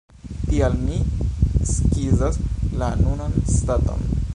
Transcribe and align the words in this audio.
Tial 0.45 0.77
mi 0.85 0.97
skizas 1.73 2.41
la 2.83 2.93
nunan 3.05 3.41
staton. 3.59 4.15